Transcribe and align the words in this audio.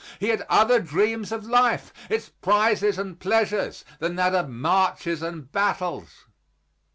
He 0.19 0.29
had 0.29 0.41
other 0.49 0.79
dreams 0.79 1.31
of 1.31 1.45
life, 1.45 1.93
its 2.09 2.29
prizes 2.29 2.97
and 2.97 3.19
pleasures, 3.19 3.85
than 3.99 4.15
that 4.15 4.33
of 4.33 4.49
marches 4.49 5.21
and 5.21 5.51
battles. 5.51 6.25